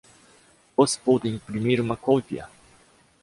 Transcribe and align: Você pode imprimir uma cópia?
Você 0.75 0.99
pode 0.99 1.27
imprimir 1.29 1.79
uma 1.79 1.95
cópia? 1.95 2.49